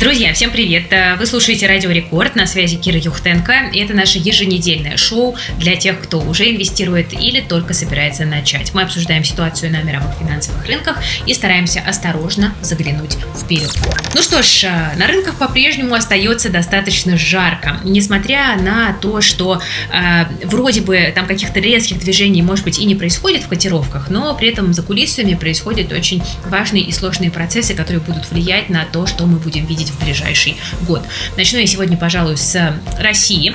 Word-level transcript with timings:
Друзья, 0.00 0.32
всем 0.32 0.50
привет! 0.50 0.90
Э, 0.92 1.16
вы 1.16 1.26
слушаете 1.26 1.66
Радио 1.66 1.90
Рекорд, 1.90 2.34
на 2.34 2.46
связи 2.46 2.78
Кира 2.78 2.96
Юхтенко. 2.96 3.52
Это 3.74 3.92
наше 3.92 4.16
еженедельное 4.16 4.96
шоу 4.96 5.36
для 5.58 5.76
тех, 5.76 6.00
кто 6.00 6.20
уже 6.22 6.50
инвестирует 6.50 7.12
или 7.12 7.42
только 7.42 7.74
собирается 7.74 8.24
начать. 8.24 8.72
Мы 8.72 8.80
обсуждаем 8.80 9.24
ситуацию 9.24 9.70
на 9.70 9.82
мировых 9.82 10.14
финансовых 10.18 10.66
рынках 10.66 10.96
и 11.26 11.34
стараемся 11.34 11.82
осторожно 11.86 12.54
заглянуть 12.62 13.18
вперед. 13.36 13.70
Ну 14.14 14.22
что 14.22 14.42
ж, 14.42 14.64
э, 14.64 14.96
на 14.96 15.06
рынках 15.06 15.34
по-прежнему 15.34 15.94
остается 15.94 16.48
достаточно 16.48 17.18
жарко. 17.18 17.78
Несмотря 17.84 18.56
на 18.56 18.94
то, 18.94 19.20
что 19.20 19.60
э, 19.92 20.24
вроде 20.46 20.80
бы 20.80 21.12
там 21.14 21.26
каких-то 21.26 21.60
резких 21.60 21.98
движений, 21.98 22.40
может 22.40 22.64
быть, 22.64 22.78
и 22.78 22.86
не 22.86 22.94
происходит 22.94 23.42
в 23.42 23.48
котировках, 23.48 24.08
но 24.08 24.34
при 24.34 24.48
этом 24.48 24.72
за 24.72 24.82
кулисами 24.82 25.34
происходят 25.34 25.92
очень 25.92 26.22
важные 26.46 26.84
и 26.84 26.90
сложные 26.90 27.30
процессы, 27.30 27.74
которые 27.74 28.00
будут 28.00 28.30
влиять 28.30 28.70
на 28.70 28.86
то, 28.86 29.06
что 29.06 29.26
мы 29.26 29.38
будем 29.38 29.66
видеть 29.66 29.89
в 29.90 30.04
ближайший 30.04 30.56
год. 30.82 31.02
Начну 31.36 31.58
я 31.58 31.66
сегодня, 31.66 31.96
пожалуй, 31.96 32.36
с 32.36 32.74
России. 32.98 33.54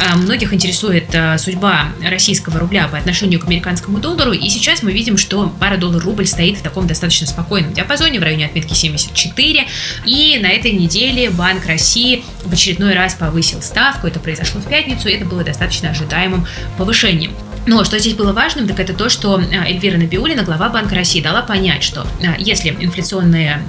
А, 0.00 0.16
многих 0.16 0.52
интересует 0.52 1.14
а, 1.14 1.38
судьба 1.38 1.88
российского 2.02 2.58
рубля 2.58 2.88
по 2.88 2.98
отношению 2.98 3.40
к 3.40 3.44
американскому 3.44 3.98
доллару, 3.98 4.32
и 4.32 4.48
сейчас 4.48 4.82
мы 4.82 4.92
видим, 4.92 5.16
что 5.16 5.52
пара 5.60 5.76
доллар-рубль 5.76 6.26
стоит 6.26 6.58
в 6.58 6.62
таком 6.62 6.86
достаточно 6.86 7.26
спокойном 7.26 7.72
диапазоне 7.72 8.18
в 8.18 8.22
районе 8.22 8.46
отметки 8.46 8.74
74, 8.74 9.66
и 10.04 10.38
на 10.40 10.48
этой 10.48 10.72
неделе 10.72 11.30
Банк 11.30 11.66
России 11.66 12.24
в 12.44 12.52
очередной 12.52 12.94
раз 12.94 13.14
повысил 13.14 13.62
ставку, 13.62 14.06
это 14.06 14.20
произошло 14.20 14.60
в 14.60 14.68
пятницу, 14.68 15.08
и 15.08 15.12
это 15.12 15.24
было 15.24 15.44
достаточно 15.44 15.90
ожидаемым 15.90 16.46
повышением. 16.76 17.32
Но 17.66 17.84
что 17.84 17.98
здесь 17.98 18.14
было 18.14 18.32
важным, 18.32 18.68
так 18.68 18.78
это 18.80 18.92
то, 18.92 19.08
что 19.08 19.36
а, 19.36 19.66
Эльвира 19.66 19.96
Набиулина, 19.96 20.42
глава 20.42 20.68
Банка 20.68 20.94
России, 20.94 21.20
дала 21.20 21.42
понять, 21.42 21.82
что 21.82 22.06
если 22.38 22.70
инфляционное 22.70 23.62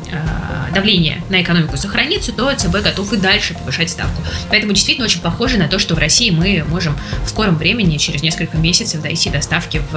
давление 0.74 1.24
на 1.30 1.42
экономику 1.42 1.78
сохранится, 1.78 2.34
то 2.34 2.54
ЦБ 2.54 2.84
готов 2.84 3.14
и 3.14 3.18
дальше 3.18 3.54
повышать 3.54 3.90
ставку. 3.90 4.22
Поэтому 4.50 4.74
действительно 4.74 5.06
очень 5.06 5.22
похоже 5.22 5.58
на 5.58 5.68
то, 5.68 5.80
что 5.80 5.96
в 5.96 5.98
России 5.98 6.30
мы 6.30 6.66
можем 6.68 6.98
в 7.24 7.30
скором 7.30 7.56
времени, 7.56 7.98
через 7.98 8.22
несколько 8.22 8.58
месяцев, 8.58 9.02
дойти 9.02 9.30
до 9.30 9.42
ставки 9.42 9.82
в 9.92 9.96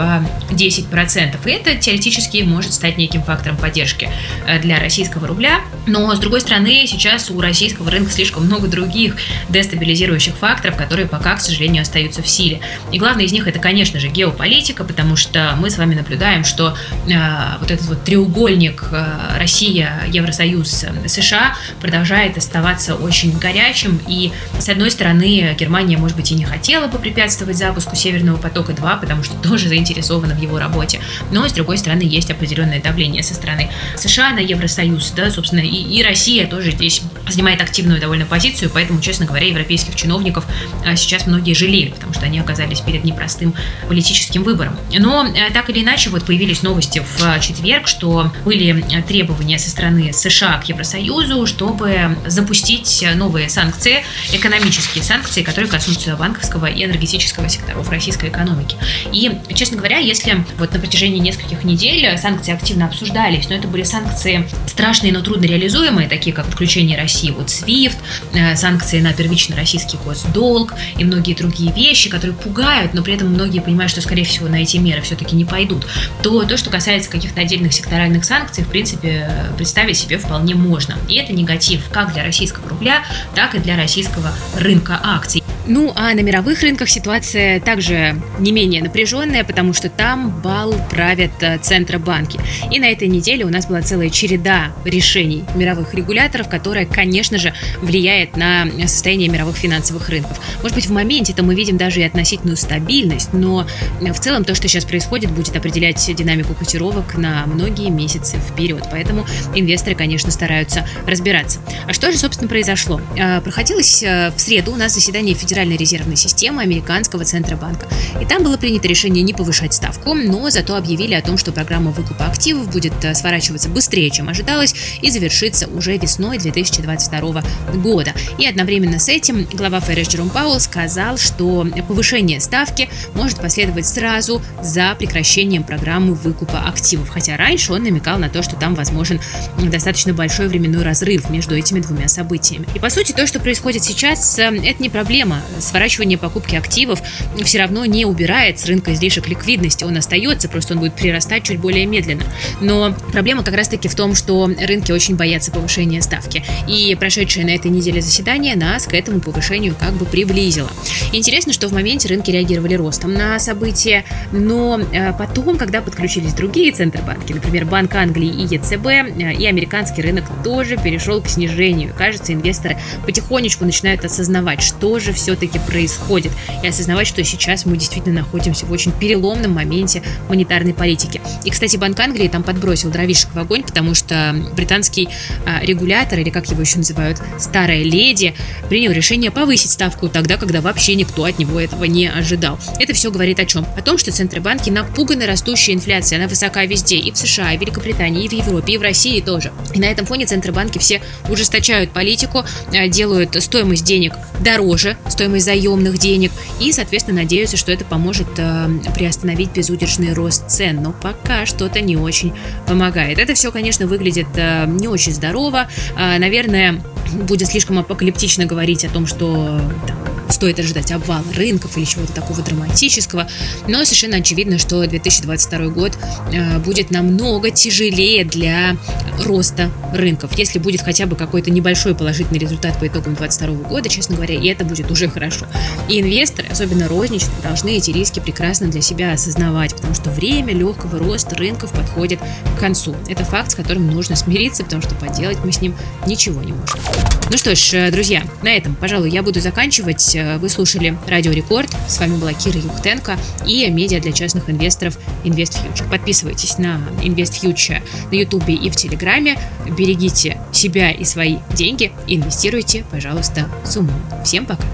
10%. 0.50 1.36
И 1.44 1.50
это 1.50 1.74
теоретически 1.74 2.42
может 2.42 2.72
стать 2.72 2.96
неким 2.96 3.24
фактором 3.24 3.56
поддержки 3.56 4.08
э, 4.46 4.60
для 4.60 4.78
российского 4.78 5.26
рубля. 5.26 5.60
Но, 5.86 6.14
с 6.14 6.18
другой 6.20 6.40
стороны, 6.40 6.86
сейчас 6.86 7.30
у 7.30 7.40
российского 7.40 7.90
рынка 7.90 8.12
слишком 8.12 8.44
много 8.44 8.68
других 8.68 9.16
дестабилизирующих 9.48 10.36
факторов, 10.36 10.76
которые 10.76 11.08
пока, 11.08 11.34
к 11.34 11.40
сожалению, 11.40 11.82
остаются 11.82 12.22
в 12.22 12.28
силе. 12.28 12.60
И 12.92 12.98
главный 12.98 13.24
из 13.24 13.32
них 13.32 13.48
это, 13.48 13.58
конечно 13.58 13.87
же, 13.96 14.08
геополитика, 14.08 14.84
потому 14.84 15.16
что 15.16 15.54
мы 15.58 15.70
с 15.70 15.78
вами 15.78 15.94
наблюдаем, 15.94 16.44
что 16.44 16.76
э, 17.06 17.58
вот 17.60 17.70
этот 17.70 17.86
вот 17.86 18.04
треугольник 18.04 18.84
э, 18.92 19.38
Россия, 19.38 20.02
Евросоюз, 20.08 20.48
Союз 20.48 20.84
США 21.06 21.56
продолжает 21.80 22.36
оставаться 22.36 22.94
очень 22.94 23.36
горячим. 23.38 24.00
И, 24.06 24.32
с 24.58 24.68
одной 24.68 24.90
стороны, 24.90 25.54
Германия, 25.58 25.96
может 25.96 26.16
быть, 26.16 26.32
и 26.32 26.34
не 26.34 26.44
хотела 26.44 26.86
бы 26.86 26.98
препятствовать 26.98 27.56
запуску 27.56 27.96
Северного 27.96 28.36
потока-2, 28.36 29.00
потому 29.00 29.22
что 29.24 29.34
тоже 29.42 29.68
заинтересована 29.68 30.34
в 30.34 30.40
его 30.40 30.58
работе. 30.58 31.00
Но, 31.30 31.48
с 31.48 31.52
другой 31.52 31.78
стороны, 31.78 32.02
есть 32.02 32.30
определенное 32.30 32.80
давление 32.80 33.22
со 33.22 33.34
стороны 33.34 33.70
США 33.96 34.30
на 34.30 34.40
Евросоюз, 34.40 35.12
да, 35.12 35.30
собственно, 35.30 35.60
и, 35.60 35.66
и 35.66 36.02
Россия 36.02 36.46
тоже 36.46 36.72
здесь 36.72 37.02
занимает 37.28 37.60
активную 37.60 38.00
довольно 38.00 38.26
позицию, 38.26 38.70
поэтому, 38.72 39.00
честно 39.00 39.26
говоря, 39.26 39.46
европейских 39.46 39.94
чиновников 39.96 40.46
а, 40.84 40.96
сейчас 40.96 41.26
многие 41.26 41.54
жалеют, 41.54 41.94
потому 41.94 42.14
что 42.14 42.24
они 42.24 42.38
оказались 42.38 42.80
перед 42.80 43.04
непростым 43.04 43.54
политическим 43.86 44.42
выбором. 44.42 44.76
Но 44.96 45.26
э, 45.26 45.52
так 45.52 45.70
или 45.70 45.82
иначе, 45.82 46.10
вот 46.10 46.24
появились 46.24 46.62
новости 46.62 47.02
в 47.16 47.40
четверг, 47.40 47.86
что 47.86 48.32
были 48.44 48.84
требования 49.06 49.58
со 49.58 49.70
стороны 49.70 50.12
США 50.12 50.58
к 50.58 50.68
Евросоюзу, 50.68 51.46
чтобы 51.46 52.16
запустить 52.26 53.04
новые 53.14 53.48
санкции, 53.48 54.04
экономические 54.32 55.04
санкции, 55.04 55.42
которые 55.42 55.70
коснутся 55.70 56.16
банковского 56.16 56.66
и 56.66 56.84
энергетического 56.84 57.48
секторов 57.48 57.88
российской 57.90 58.30
экономики. 58.30 58.76
И, 59.12 59.38
честно 59.54 59.76
говоря, 59.76 59.98
если 59.98 60.44
вот 60.58 60.72
на 60.72 60.80
протяжении 60.80 61.18
нескольких 61.18 61.64
недель 61.64 62.16
санкции 62.18 62.52
активно 62.52 62.86
обсуждались, 62.86 63.48
но 63.48 63.56
это 63.56 63.68
были 63.68 63.82
санкции 63.82 64.48
страшные, 64.66 65.12
но 65.12 65.20
трудно 65.20 65.46
реализуемые, 65.46 66.08
такие 66.08 66.34
как 66.34 66.46
включение 66.46 66.98
России 66.98 67.30
вот 67.30 67.48
SWIFT, 67.48 67.96
э, 68.34 68.56
санкции 68.56 69.00
на 69.00 69.12
первичный 69.12 69.56
российский 69.56 69.96
госдолг 70.04 70.74
и 70.96 71.04
многие 71.04 71.34
другие 71.34 71.72
вещи, 71.72 72.10
которые 72.10 72.36
пугают, 72.36 72.94
но 72.94 73.02
при 73.02 73.14
этом 73.14 73.28
многие 73.28 73.60
понимают, 73.68 73.92
что, 73.92 74.00
скорее 74.00 74.24
всего, 74.24 74.48
на 74.48 74.62
эти 74.62 74.78
меры 74.78 75.02
все-таки 75.02 75.36
не 75.36 75.44
пойдут, 75.44 75.86
то 76.22 76.42
то, 76.44 76.56
что 76.56 76.70
касается 76.70 77.10
каких-то 77.10 77.42
отдельных 77.42 77.74
секторальных 77.74 78.24
санкций, 78.24 78.64
в 78.64 78.68
принципе, 78.68 79.30
представить 79.58 79.98
себе 79.98 80.16
вполне 80.16 80.54
можно. 80.54 80.96
И 81.06 81.16
это 81.16 81.34
негатив 81.34 81.82
как 81.90 82.14
для 82.14 82.24
российского 82.24 82.66
рубля, 82.70 83.02
так 83.34 83.54
и 83.54 83.58
для 83.58 83.76
российского 83.76 84.32
рынка 84.56 84.98
акций. 85.02 85.42
Ну, 85.68 85.92
а 85.94 86.14
на 86.14 86.20
мировых 86.20 86.62
рынках 86.62 86.88
ситуация 86.88 87.60
также 87.60 88.16
не 88.38 88.52
менее 88.52 88.82
напряженная, 88.82 89.44
потому 89.44 89.74
что 89.74 89.90
там 89.90 90.30
бал 90.40 90.74
правят 90.90 91.30
э, 91.42 91.58
Центробанки. 91.58 92.40
И 92.72 92.80
на 92.80 92.86
этой 92.86 93.06
неделе 93.06 93.44
у 93.44 93.50
нас 93.50 93.66
была 93.66 93.82
целая 93.82 94.08
череда 94.08 94.72
решений 94.86 95.44
мировых 95.54 95.92
регуляторов, 95.92 96.48
которая, 96.48 96.86
конечно 96.86 97.36
же, 97.36 97.52
влияет 97.82 98.34
на 98.38 98.66
состояние 98.86 99.28
мировых 99.28 99.56
финансовых 99.56 100.08
рынков. 100.08 100.40
Может 100.62 100.74
быть, 100.74 100.86
в 100.86 100.92
моменте-то 100.92 101.42
мы 101.42 101.54
видим 101.54 101.76
даже 101.76 102.00
и 102.00 102.02
относительную 102.02 102.56
стабильность, 102.56 103.34
но 103.34 103.66
в 104.00 104.18
целом 104.18 104.44
то, 104.44 104.54
что 104.54 104.68
сейчас 104.68 104.86
происходит, 104.86 105.30
будет 105.30 105.54
определять 105.54 106.10
динамику 106.16 106.54
котировок 106.54 107.18
на 107.18 107.44
многие 107.44 107.90
месяцы 107.90 108.38
вперед. 108.38 108.84
Поэтому 108.90 109.26
инвесторы, 109.54 109.94
конечно, 109.94 110.30
стараются 110.30 110.88
разбираться. 111.06 111.60
А 111.86 111.92
что 111.92 112.10
же, 112.10 112.16
собственно, 112.16 112.48
произошло? 112.48 113.02
Э, 113.18 113.42
проходилось 113.42 114.02
э, 114.02 114.32
в 114.34 114.40
среду 114.40 114.72
у 114.72 114.76
нас 114.76 114.94
заседание 114.94 115.34
Федерального 115.34 115.57
Федеральной 115.58 115.76
резервной 115.76 116.14
системы 116.14 116.62
американского 116.62 117.24
Центробанка. 117.24 117.88
И 118.20 118.24
там 118.24 118.44
было 118.44 118.56
принято 118.56 118.86
решение 118.86 119.24
не 119.24 119.32
повышать 119.32 119.74
ставку, 119.74 120.14
но 120.14 120.50
зато 120.50 120.76
объявили 120.76 121.14
о 121.14 121.20
том, 121.20 121.36
что 121.36 121.50
программа 121.50 121.90
выкупа 121.90 122.26
активов 122.26 122.70
будет 122.70 122.92
э, 123.04 123.12
сворачиваться 123.12 123.68
быстрее, 123.68 124.08
чем 124.10 124.28
ожидалось, 124.28 124.72
и 125.02 125.10
завершится 125.10 125.66
уже 125.66 125.96
весной 125.96 126.38
2022 126.38 127.42
года. 127.74 128.12
И 128.38 128.46
одновременно 128.46 129.00
с 129.00 129.08
этим 129.08 129.48
глава 129.52 129.80
ФРС 129.80 130.10
Джером 130.10 130.30
Пауэлл 130.30 130.60
сказал, 130.60 131.18
что 131.18 131.66
повышение 131.88 132.38
ставки 132.38 132.88
может 133.14 133.40
последовать 133.40 133.86
сразу 133.86 134.40
за 134.62 134.94
прекращением 134.96 135.64
программы 135.64 136.14
выкупа 136.14 136.68
активов. 136.68 137.08
Хотя 137.08 137.36
раньше 137.36 137.72
он 137.72 137.82
намекал 137.82 138.20
на 138.20 138.28
то, 138.28 138.44
что 138.44 138.54
там 138.54 138.76
возможен 138.76 139.20
достаточно 139.60 140.12
большой 140.12 140.46
временной 140.46 140.84
разрыв 140.84 141.30
между 141.30 141.56
этими 141.56 141.80
двумя 141.80 142.06
событиями. 142.06 142.68
И 142.76 142.78
по 142.78 142.90
сути 142.90 143.10
то, 143.10 143.26
что 143.26 143.40
происходит 143.40 143.82
сейчас, 143.82 144.38
э, 144.38 144.44
это 144.44 144.80
не 144.80 144.88
проблема 144.88 145.42
сворачивание 145.60 146.18
покупки 146.18 146.54
активов 146.54 147.02
все 147.44 147.58
равно 147.58 147.84
не 147.84 148.04
убирает 148.04 148.58
с 148.58 148.66
рынка 148.66 148.92
излишек 148.94 149.28
ликвидности. 149.28 149.84
Он 149.84 149.96
остается, 149.96 150.48
просто 150.48 150.74
он 150.74 150.80
будет 150.80 150.94
прирастать 150.94 151.44
чуть 151.44 151.58
более 151.58 151.86
медленно. 151.86 152.24
Но 152.60 152.94
проблема 153.12 153.42
как 153.42 153.54
раз-таки 153.54 153.88
в 153.88 153.94
том, 153.94 154.14
что 154.14 154.46
рынки 154.46 154.92
очень 154.92 155.16
боятся 155.16 155.50
повышения 155.50 156.02
ставки. 156.02 156.44
И 156.66 156.96
прошедшее 156.98 157.46
на 157.46 157.50
этой 157.50 157.70
неделе 157.70 158.00
заседание 158.00 158.56
нас 158.56 158.86
к 158.86 158.94
этому 158.94 159.20
повышению 159.20 159.74
как 159.78 159.94
бы 159.94 160.04
приблизило. 160.04 160.70
Интересно, 161.12 161.52
что 161.52 161.68
в 161.68 161.72
моменте 161.72 162.08
рынки 162.08 162.30
реагировали 162.30 162.74
ростом 162.74 163.14
на 163.14 163.38
события, 163.38 164.04
но 164.32 164.80
э, 164.92 165.12
потом, 165.12 165.56
когда 165.56 165.80
подключились 165.80 166.34
другие 166.34 166.72
центробанки, 166.72 167.32
например, 167.32 167.64
Банк 167.64 167.94
Англии 167.94 168.28
и 168.28 168.54
ЕЦБ, 168.54 168.86
э, 168.86 169.34
и 169.34 169.46
американский 169.46 170.02
рынок 170.02 170.24
тоже 170.44 170.76
перешел 170.76 171.22
к 171.22 171.28
снижению. 171.28 171.94
Кажется, 171.96 172.32
инвесторы 172.32 172.78
потихонечку 173.04 173.64
начинают 173.64 174.04
осознавать, 174.04 174.62
что 174.62 174.98
же 174.98 175.12
все 175.12 175.27
все-таки 175.28 175.58
происходит, 175.58 176.32
и 176.62 176.68
осознавать, 176.68 177.06
что 177.06 177.22
сейчас 177.22 177.66
мы 177.66 177.76
действительно 177.76 178.22
находимся 178.22 178.64
в 178.64 178.72
очень 178.72 178.92
переломном 178.92 179.52
моменте 179.52 180.02
монетарной 180.30 180.72
политики. 180.72 181.20
И, 181.44 181.50
кстати, 181.50 181.76
Банк 181.76 182.00
Англии 182.00 182.28
там 182.28 182.42
подбросил 182.42 182.90
дровишек 182.90 183.34
в 183.34 183.38
огонь, 183.38 183.62
потому 183.62 183.92
что 183.92 184.34
британский 184.54 185.10
а, 185.44 185.62
регулятор, 185.62 186.20
или 186.20 186.30
как 186.30 186.50
его 186.50 186.62
еще 186.62 186.78
называют, 186.78 187.20
старая 187.38 187.82
леди, 187.82 188.34
принял 188.70 188.90
решение 188.90 189.30
повысить 189.30 189.70
ставку 189.70 190.08
тогда, 190.08 190.38
когда 190.38 190.62
вообще 190.62 190.94
никто 190.94 191.24
от 191.24 191.38
него 191.38 191.60
этого 191.60 191.84
не 191.84 192.06
ожидал. 192.06 192.58
Это 192.78 192.94
все 192.94 193.10
говорит 193.10 193.38
о 193.38 193.44
чем? 193.44 193.66
О 193.76 193.82
том, 193.82 193.98
что 193.98 194.10
центробанки 194.10 194.70
напуганы 194.70 195.26
растущей 195.26 195.74
инфляцией, 195.74 196.22
она 196.22 196.28
высока 196.28 196.64
везде, 196.64 196.96
и 196.96 197.12
в 197.12 197.18
США, 197.18 197.52
и 197.52 197.58
в 197.58 197.60
Великобритании, 197.60 198.24
и 198.24 198.28
в 198.28 198.32
Европе, 198.32 198.72
и 198.72 198.78
в 198.78 198.82
России 198.82 199.20
тоже. 199.20 199.52
И 199.74 199.78
на 199.78 199.84
этом 199.84 200.06
фоне 200.06 200.24
центробанки 200.24 200.78
все 200.78 201.02
ужесточают 201.28 201.90
политику, 201.90 202.46
а, 202.72 202.88
делают 202.88 203.36
стоимость 203.42 203.84
денег 203.84 204.14
дороже, 204.40 204.96
стоимость 205.18 205.46
заемных 205.46 205.98
денег 205.98 206.30
и, 206.60 206.70
соответственно, 206.70 207.22
надеются, 207.22 207.56
что 207.56 207.72
это 207.72 207.84
поможет 207.84 208.28
э, 208.36 208.68
приостановить 208.94 209.50
безудержный 209.50 210.12
рост 210.12 210.48
цен. 210.48 210.80
Но 210.80 210.92
пока 210.92 211.44
что-то 211.44 211.80
не 211.80 211.96
очень 211.96 212.32
помогает. 212.68 213.18
Это 213.18 213.34
все, 213.34 213.50
конечно, 213.50 213.88
выглядит 213.88 214.28
э, 214.36 214.66
не 214.68 214.86
очень 214.86 215.12
здорово. 215.12 215.66
Э, 215.98 216.18
наверное, 216.20 216.80
будет 217.14 217.48
слишком 217.48 217.80
апокалиптично 217.80 218.46
говорить 218.46 218.84
о 218.84 218.90
том, 218.90 219.08
что 219.08 219.60
там, 219.88 219.96
стоит 220.30 220.58
ожидать 220.58 220.92
обвала 220.92 221.24
рынков 221.34 221.76
или 221.76 221.84
чего-то 221.84 222.12
такого 222.12 222.42
драматического, 222.42 223.28
но 223.66 223.84
совершенно 223.84 224.16
очевидно, 224.16 224.58
что 224.58 224.86
2022 224.86 225.68
год 225.68 225.98
э, 226.32 226.58
будет 226.58 226.90
намного 226.90 227.50
тяжелее 227.50 228.24
для 228.24 228.76
роста 229.24 229.70
рынков. 229.92 230.36
Если 230.36 230.58
будет 230.58 230.82
хотя 230.82 231.06
бы 231.06 231.16
какой-то 231.16 231.50
небольшой 231.50 231.94
положительный 231.94 232.38
результат 232.38 232.78
по 232.78 232.86
итогам 232.86 233.14
2022 233.14 233.68
года, 233.68 233.88
честно 233.88 234.16
говоря, 234.16 234.34
и 234.34 234.46
это 234.48 234.64
будет 234.64 234.90
уже 234.90 235.08
хорошо. 235.08 235.46
И 235.88 236.00
инвесторы, 236.00 236.48
особенно 236.48 236.88
розничные, 236.88 237.40
должны 237.42 237.76
эти 237.76 237.90
риски 237.90 238.20
прекрасно 238.20 238.68
для 238.68 238.80
себя 238.80 239.12
осознавать, 239.12 239.74
потому 239.74 239.94
что 239.94 240.10
время 240.10 240.52
легкого 240.52 240.98
роста 240.98 241.36
рынков 241.36 241.72
подходит 241.72 242.20
к 242.56 242.60
концу. 242.60 242.94
Это 243.08 243.24
факт, 243.24 243.52
с 243.52 243.54
которым 243.54 243.90
нужно 243.90 244.16
смириться, 244.16 244.64
потому 244.64 244.82
что 244.82 244.94
поделать 244.94 245.38
мы 245.44 245.52
с 245.52 245.60
ним 245.60 245.74
ничего 246.06 246.42
не 246.42 246.52
можем. 246.52 247.17
Ну 247.30 247.36
что 247.36 247.54
ж, 247.54 247.74
э, 247.74 247.90
друзья, 247.90 248.22
на 248.42 248.48
этом, 248.48 248.74
пожалуй, 248.74 249.10
я 249.10 249.22
буду 249.22 249.40
заканчивать. 249.40 250.14
Э, 250.14 250.38
вы 250.38 250.48
слушали 250.48 250.96
Радио 251.06 251.32
Рекорд. 251.32 251.70
С 251.86 251.98
вами 251.98 252.16
была 252.16 252.32
Кира 252.32 252.58
Юхтенко 252.58 253.18
и 253.46 253.68
медиа 253.70 254.00
для 254.00 254.12
частных 254.12 254.48
инвесторов 254.48 254.96
InvestFuture. 255.24 255.88
Подписывайтесь 255.90 256.56
на 256.56 256.80
InvestFuture 257.02 257.82
на 258.10 258.14
Ютубе 258.14 258.54
и 258.54 258.70
в 258.70 258.76
Телеграме. 258.76 259.38
Берегите 259.66 260.40
себя 260.52 260.90
и 260.90 261.04
свои 261.04 261.36
деньги. 261.50 261.92
Инвестируйте, 262.06 262.84
пожалуйста, 262.90 263.48
с 263.62 263.76
умом. 263.76 264.00
Всем 264.24 264.46
пока. 264.46 264.64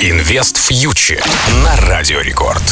Инвест 0.00 0.56
Фьючер 0.56 1.24
на 1.62 1.76
Радио 1.76 2.20
Рекорд. 2.20 2.62